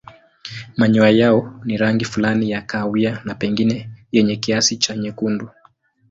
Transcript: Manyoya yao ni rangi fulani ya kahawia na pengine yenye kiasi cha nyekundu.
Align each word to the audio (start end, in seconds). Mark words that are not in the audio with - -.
Manyoya 0.77 1.09
yao 1.09 1.59
ni 1.65 1.77
rangi 1.77 2.05
fulani 2.05 2.51
ya 2.51 2.61
kahawia 2.61 3.21
na 3.25 3.35
pengine 3.35 3.89
yenye 4.11 4.35
kiasi 4.35 4.77
cha 4.77 4.95
nyekundu. 4.97 5.49